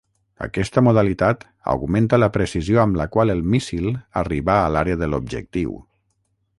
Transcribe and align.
Aquesta 0.43 0.81
modalitat 0.85 1.43
augmenta 1.73 2.19
la 2.23 2.31
precisió 2.39 2.81
amb 2.85 2.99
la 3.03 3.07
qual 3.17 3.35
el 3.37 3.45
míssil 3.55 3.87
arriba 4.23 4.59
l'àrea 4.77 5.03
de 5.05 5.15
l'objectiu. 5.15 5.81